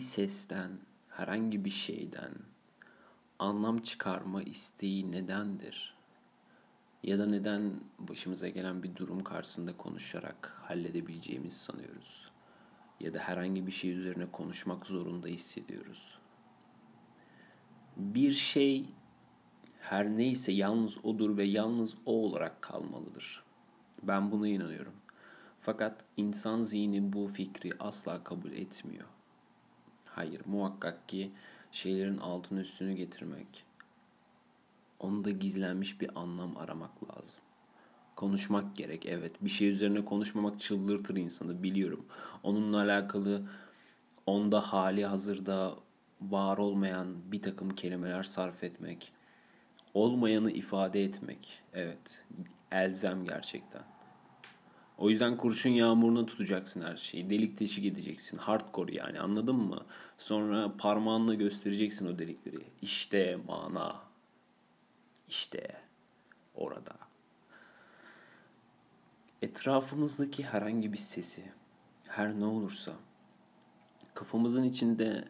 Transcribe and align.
sesten, 0.00 0.70
herhangi 1.08 1.64
bir 1.64 1.70
şeyden 1.70 2.32
anlam 3.38 3.78
çıkarma 3.78 4.42
isteği 4.42 5.12
nedendir? 5.12 5.94
Ya 7.02 7.18
da 7.18 7.26
neden 7.26 7.72
başımıza 7.98 8.48
gelen 8.48 8.82
bir 8.82 8.96
durum 8.96 9.24
karşısında 9.24 9.76
konuşarak 9.76 10.56
halledebileceğimizi 10.62 11.58
sanıyoruz? 11.58 12.30
Ya 13.00 13.14
da 13.14 13.18
herhangi 13.18 13.66
bir 13.66 13.72
şey 13.72 13.90
üzerine 13.90 14.26
konuşmak 14.32 14.86
zorunda 14.86 15.28
hissediyoruz. 15.28 16.18
Bir 17.96 18.32
şey 18.32 18.86
her 19.80 20.08
neyse 20.08 20.52
yalnız 20.52 21.04
odur 21.04 21.36
ve 21.36 21.44
yalnız 21.44 21.94
o 22.06 22.12
olarak 22.12 22.62
kalmalıdır. 22.62 23.42
Ben 24.02 24.32
buna 24.32 24.48
inanıyorum. 24.48 24.94
Fakat 25.60 26.04
insan 26.16 26.62
zihni 26.62 27.12
bu 27.12 27.26
fikri 27.26 27.72
asla 27.80 28.24
kabul 28.24 28.52
etmiyor. 28.52 29.06
Hayır, 30.14 30.40
muhakkak 30.46 31.08
ki 31.08 31.30
şeylerin 31.72 32.18
altını 32.18 32.60
üstünü 32.60 32.92
getirmek, 32.92 33.64
onda 34.98 35.30
gizlenmiş 35.30 36.00
bir 36.00 36.20
anlam 36.20 36.56
aramak 36.56 36.90
lazım. 37.04 37.40
Konuşmak 38.16 38.76
gerek 38.76 39.06
evet. 39.06 39.32
Bir 39.40 39.50
şey 39.50 39.68
üzerine 39.68 40.04
konuşmamak 40.04 40.60
çıldırtır 40.60 41.16
insanı 41.16 41.62
biliyorum. 41.62 42.06
Onunla 42.42 42.78
alakalı 42.78 43.42
onda 44.26 44.60
hali 44.60 45.06
hazırda 45.06 45.74
var 46.20 46.58
olmayan 46.58 47.32
bir 47.32 47.42
takım 47.42 47.70
kelimeler 47.70 48.22
sarf 48.22 48.64
etmek, 48.64 49.12
olmayanı 49.94 50.50
ifade 50.50 51.04
etmek 51.04 51.62
evet 51.72 52.22
elzem 52.72 53.24
gerçekten. 53.24 53.82
O 55.00 55.10
yüzden 55.10 55.36
kurşun 55.36 55.70
yağmuruna 55.70 56.26
tutacaksın 56.26 56.82
her 56.82 56.96
şeyi. 56.96 57.30
Delik 57.30 57.58
teşik 57.58 57.84
edeceksin. 57.84 58.38
Hardcore 58.38 58.94
yani 58.94 59.20
anladın 59.20 59.56
mı? 59.56 59.84
Sonra 60.18 60.72
parmağınla 60.78 61.34
göstereceksin 61.34 62.06
o 62.06 62.18
delikleri. 62.18 62.64
İşte 62.82 63.38
mana. 63.48 64.02
İşte 65.28 65.76
orada. 66.54 66.92
Etrafımızdaki 69.42 70.44
herhangi 70.44 70.92
bir 70.92 70.98
sesi, 70.98 71.44
her 72.08 72.40
ne 72.40 72.44
olursa 72.44 72.92
kafamızın 74.14 74.64
içinde 74.64 75.28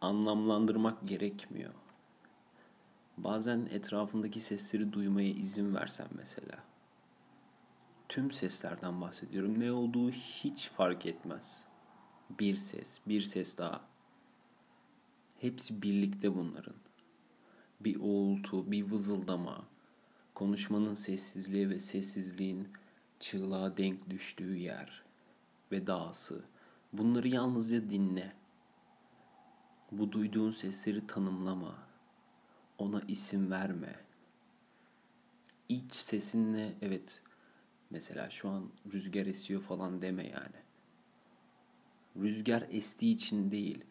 anlamlandırmak 0.00 1.08
gerekmiyor. 1.08 1.74
Bazen 3.16 3.68
etrafındaki 3.70 4.40
sesleri 4.40 4.92
duymaya 4.92 5.30
izin 5.30 5.74
versen 5.74 6.08
mesela 6.16 6.70
tüm 8.10 8.30
seslerden 8.30 9.00
bahsediyorum. 9.00 9.60
Ne 9.60 9.72
olduğu 9.72 10.10
hiç 10.10 10.68
fark 10.68 11.06
etmez. 11.06 11.64
Bir 12.40 12.56
ses, 12.56 13.00
bir 13.06 13.20
ses 13.20 13.58
daha. 13.58 13.80
Hepsi 15.40 15.82
birlikte 15.82 16.34
bunların. 16.34 16.74
Bir 17.80 17.96
uğultu, 18.00 18.70
bir 18.70 18.82
vızıldama, 18.82 19.64
konuşmanın 20.34 20.94
sessizliği 20.94 21.70
ve 21.70 21.78
sessizliğin 21.78 22.68
çığlığa 23.20 23.76
denk 23.76 24.10
düştüğü 24.10 24.56
yer 24.56 25.02
ve 25.72 25.86
dağısı. 25.86 26.44
Bunları 26.92 27.28
yalnızca 27.28 27.90
dinle. 27.90 28.32
Bu 29.92 30.12
duyduğun 30.12 30.50
sesleri 30.50 31.06
tanımlama. 31.06 31.78
Ona 32.78 33.00
isim 33.08 33.50
verme. 33.50 33.96
İç 35.68 35.94
sesinle 35.94 36.74
evet 36.82 37.22
Mesela 37.90 38.30
şu 38.30 38.48
an 38.48 38.68
rüzgar 38.92 39.26
esiyor 39.26 39.62
falan 39.62 40.02
deme 40.02 40.26
yani. 40.26 40.60
Rüzgar 42.16 42.64
estiği 42.70 43.14
için 43.14 43.50
değil, 43.50 43.84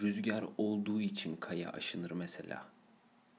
rüzgar 0.00 0.44
olduğu 0.58 1.00
için 1.00 1.36
kaya 1.36 1.72
aşınır 1.72 2.10
mesela. 2.10 2.68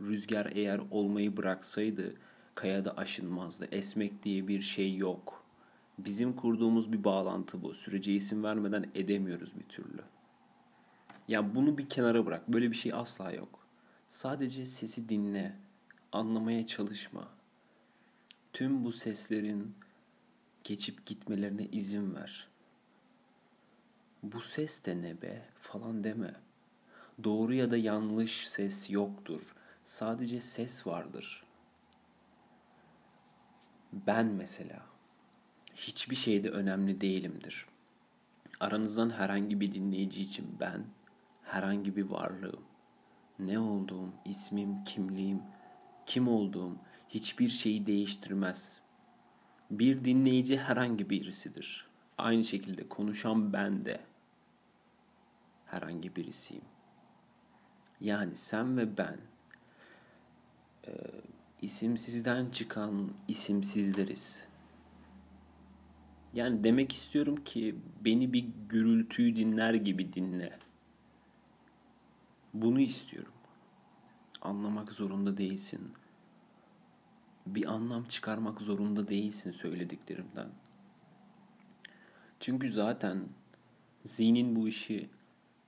Rüzgar 0.02 0.52
eğer 0.56 0.82
olmayı 0.92 1.38
bıraksaydı 1.38 2.16
kaya 2.56 2.86
da 2.86 2.98
aşınmazdı. 2.98 3.68
Esmek 3.72 4.24
diye 4.24 4.48
bir 4.48 4.62
şey 4.62 4.96
yok. 4.96 5.44
Bizim 5.98 6.34
kurduğumuz 6.34 6.94
bir 6.94 7.04
bağlantı 7.04 7.62
bu. 7.64 7.74
Sürece 7.74 8.14
isim 8.14 8.44
vermeden 8.44 8.86
edemiyoruz 8.96 9.60
bir 9.60 9.64
türlü. 9.64 10.02
Ya 11.28 11.56
bunu 11.56 11.78
bir 11.78 11.90
kenara 11.90 12.26
bırak. 12.26 12.48
Böyle 12.48 12.72
bir 12.72 12.76
şey 12.76 12.94
asla 12.94 13.32
yok. 13.32 13.60
Sadece 14.10 14.66
sesi 14.66 15.10
dinle. 15.10 15.56
Anlamaya 16.12 16.68
çalışma. 16.68 17.28
Tüm 18.54 18.86
bu 18.86 18.92
seslerin 18.92 19.76
geçip 20.66 21.06
gitmelerine 21.06 21.66
izin 21.66 22.16
ver. 22.16 22.48
Bu 24.24 24.42
ses 24.42 24.86
de 24.86 25.02
ne 25.02 25.22
be 25.22 25.46
falan 25.62 26.04
deme. 26.04 26.36
Doğru 27.24 27.54
ya 27.54 27.72
da 27.72 27.78
yanlış 27.78 28.48
ses 28.48 28.90
yoktur. 28.90 29.56
Sadece 29.84 30.40
ses 30.40 30.88
vardır. 30.88 31.44
Ben 33.94 34.26
mesela 34.26 34.86
hiçbir 35.76 36.16
şeyde 36.16 36.50
önemli 36.50 37.02
değilimdir. 37.02 37.66
Aranızdan 38.60 39.10
herhangi 39.10 39.60
bir 39.60 39.74
dinleyici 39.74 40.22
için 40.22 40.58
ben 40.60 40.86
herhangi 41.44 41.96
bir 41.96 42.04
varlığım. 42.04 42.66
Ne 43.40 43.60
olduğum, 43.60 44.10
ismim, 44.26 44.84
kimliğim, 44.84 45.42
kim 46.06 46.28
olduğum 46.28 46.76
hiçbir 47.10 47.50
şeyi 47.50 47.86
değiştirmez. 47.86 48.85
Bir 49.72 50.06
dinleyici 50.06 50.58
herhangi 50.58 51.10
birisidir. 51.10 51.88
Aynı 52.18 52.44
şekilde 52.44 52.90
konuşan 52.90 53.54
ben 53.54 53.86
de 53.86 54.02
herhangi 55.66 56.16
birisiyim. 56.16 56.64
Yani 58.02 58.36
sen 58.36 58.78
ve 58.78 58.98
ben 58.98 59.18
e, 60.88 60.92
isimsizden 61.62 62.50
çıkan 62.50 63.12
isimsizleriz. 63.28 64.48
Yani 66.34 66.64
demek 66.64 66.94
istiyorum 66.94 67.44
ki 67.44 67.76
beni 68.06 68.34
bir 68.34 68.46
gürültüyü 68.70 69.36
dinler 69.36 69.74
gibi 69.74 70.14
dinle. 70.14 70.60
Bunu 72.54 72.80
istiyorum. 72.80 73.34
Anlamak 74.42 74.92
zorunda 74.92 75.38
değilsin 75.38 75.94
bir 77.46 77.66
anlam 77.66 78.04
çıkarmak 78.04 78.62
zorunda 78.62 79.08
değilsin 79.08 79.52
söylediklerimden. 79.52 80.48
Çünkü 82.40 82.72
zaten 82.72 83.30
zihnin 84.04 84.56
bu 84.56 84.68
işi 84.68 85.10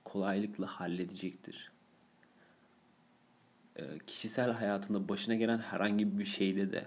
kolaylıkla 0.04 0.66
halledecektir. 0.66 1.72
Ee, 3.76 3.98
kişisel 4.06 4.50
hayatında 4.52 5.08
başına 5.08 5.34
gelen 5.34 5.58
herhangi 5.58 6.18
bir 6.18 6.24
şeyde 6.24 6.72
de 6.72 6.86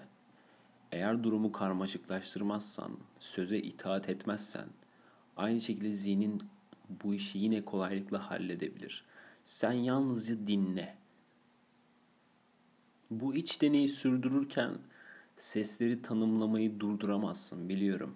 eğer 0.91 1.23
durumu 1.23 1.51
karmaşıklaştırmazsan, 1.51 2.97
söze 3.19 3.57
itaat 3.57 4.09
etmezsen 4.09 4.67
aynı 5.37 5.61
şekilde 5.61 5.93
zihnin 5.93 6.41
bu 7.03 7.13
işi 7.13 7.37
yine 7.39 7.65
kolaylıkla 7.65 8.31
halledebilir. 8.31 9.05
Sen 9.45 9.71
yalnızca 9.71 10.47
dinle. 10.47 11.00
Bu 13.11 13.35
iç 13.35 13.61
deneyi 13.61 13.87
sürdürürken 13.87 14.71
sesleri 15.35 16.01
tanımlamayı 16.01 16.79
durduramazsın 16.79 17.69
biliyorum. 17.69 18.15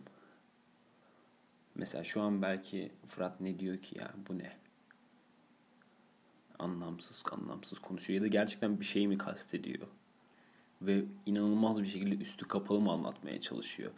Mesela 1.76 2.04
şu 2.04 2.22
an 2.22 2.42
belki 2.42 2.92
Fırat 3.08 3.42
ne 3.42 3.60
diyor 3.60 3.78
ki 3.78 3.98
ya 3.98 4.14
bu 4.30 4.38
ne? 4.38 4.58
Anlamsız 6.60 7.24
anlamsız 7.32 7.80
konuşuyor 7.80 8.18
ya 8.18 8.24
da 8.24 8.28
gerçekten 8.28 8.80
bir 8.80 8.86
şey 8.86 9.08
mi 9.08 9.18
kastediyor? 9.18 9.88
Ve 10.82 11.04
inanılmaz 11.26 11.82
bir 11.82 11.88
şekilde 11.88 12.16
üstü 12.16 12.48
kapalı 12.48 12.82
mı 12.82 12.92
anlatmaya 12.92 13.42
çalışıyor? 13.42 13.92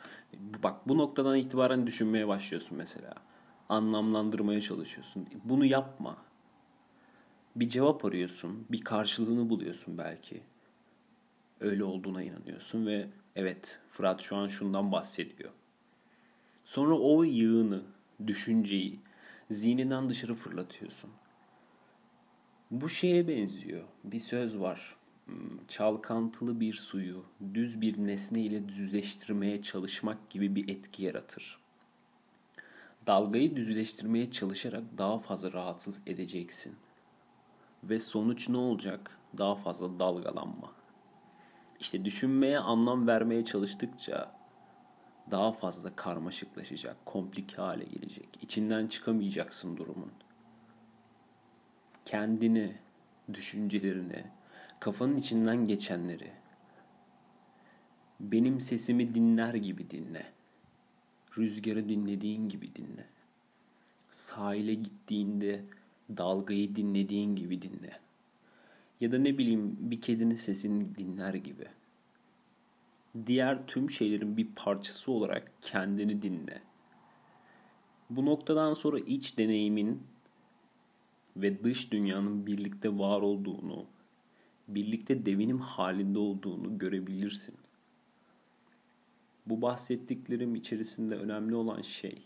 Bak 0.64 0.88
bu 0.88 0.98
noktadan 0.98 1.38
itibaren 1.38 1.88
düşünmeye 1.88 2.28
başlıyorsun 2.28 2.78
mesela. 2.78 3.14
Anlamlandırmaya 3.70 4.62
çalışıyorsun. 4.62 5.28
Bunu 5.44 5.66
yapma. 5.66 6.18
Bir 7.56 7.70
cevap 7.70 8.06
arıyorsun, 8.06 8.66
bir 8.72 8.82
karşılığını 8.82 9.50
buluyorsun 9.50 9.98
belki 9.98 10.42
öyle 11.62 11.84
olduğuna 11.84 12.24
inanıyorsun 12.24 12.86
ve 12.86 13.08
evet 13.36 13.80
Fırat 13.92 14.22
şu 14.22 14.36
an 14.36 14.48
şundan 14.48 14.92
bahsediyor. 14.92 15.52
Sonra 16.66 16.96
o 16.96 17.24
yığını, 17.24 17.84
düşünceyi 18.28 19.00
zihninden 19.52 20.10
dışarı 20.10 20.36
fırlatıyorsun. 20.36 21.10
Bu 22.72 22.90
şeye 22.90 23.28
benziyor. 23.28 23.84
Bir 24.04 24.20
söz 24.20 24.60
var. 24.60 24.96
Hmm, 25.26 25.68
çalkantılı 25.68 26.60
bir 26.60 26.74
suyu 26.74 27.26
düz 27.54 27.82
bir 27.82 27.98
nesne 27.98 28.42
ile 28.42 28.70
düzleştirmeye 28.70 29.62
çalışmak 29.62 30.30
gibi 30.30 30.56
bir 30.56 30.70
etki 30.70 31.04
yaratır. 31.04 31.60
Dalgayı 33.08 33.56
düzleştirmeye 33.56 34.32
çalışarak 34.32 34.84
daha 34.98 35.20
fazla 35.20 35.54
rahatsız 35.54 36.02
edeceksin. 36.06 36.76
Ve 37.84 38.00
sonuç 38.00 38.50
ne 38.50 38.58
olacak? 38.58 39.18
Daha 39.38 39.56
fazla 39.56 40.00
dalgalanma. 40.00 40.77
İşte 41.80 42.06
düşünmeye 42.06 42.60
anlam 42.60 43.08
vermeye 43.08 43.46
çalıştıkça 43.46 44.32
daha 45.32 45.52
fazla 45.52 45.96
karmaşıklaşacak, 45.96 47.06
komplike 47.06 47.56
hale 47.56 47.84
gelecek. 47.84 48.30
İçinden 48.42 48.88
çıkamayacaksın 48.88 49.78
durumun. 49.78 50.12
kendini, 52.06 52.76
düşüncelerini, 53.34 54.24
kafanın 54.80 55.18
içinden 55.18 55.66
geçenleri 55.66 56.32
benim 58.20 58.62
sesimi 58.62 59.16
dinler 59.16 59.54
gibi 59.54 59.90
dinle. 59.90 60.26
Rüzgarı 61.38 61.90
dinlediğin 61.90 62.50
gibi 62.50 62.76
dinle. 62.76 63.06
Sahile 64.10 64.74
gittiğinde 64.74 65.64
dalgayı 66.18 66.76
dinlediğin 66.76 67.36
gibi 67.36 67.62
dinle. 67.62 68.00
Ya 69.02 69.12
da 69.12 69.18
ne 69.18 69.38
bileyim 69.38 69.78
bir 69.80 70.02
kedinin 70.02 70.36
sesini 70.36 70.96
dinler 70.96 71.34
gibi. 71.34 71.68
Diğer 73.26 73.68
tüm 73.68 73.92
şeylerin 73.92 74.38
bir 74.38 74.48
parçası 74.56 75.12
olarak 75.12 75.52
kendini 75.62 76.22
dinle. 76.22 76.62
Bu 78.10 78.26
noktadan 78.26 78.74
sonra 78.74 79.00
iç 79.00 79.38
deneyimin 79.38 80.04
ve 81.38 81.64
dış 81.64 81.92
dünyanın 81.92 82.48
birlikte 82.48 83.00
var 83.00 83.22
olduğunu, 83.22 83.86
birlikte 84.68 85.26
devinim 85.26 85.60
halinde 85.60 86.20
olduğunu 86.20 86.78
görebilirsin. 86.78 87.56
Bu 89.46 89.62
bahsettiklerim 89.62 90.56
içerisinde 90.56 91.16
önemli 91.16 91.56
olan 91.56 91.82
şey 91.82 92.22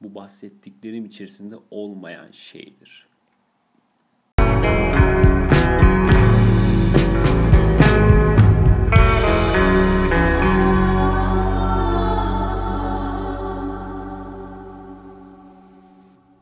bu 0.00 0.14
bahsettiklerim 0.14 1.04
içerisinde 1.04 1.56
olmayan 1.70 2.30
şeydir. 2.30 3.06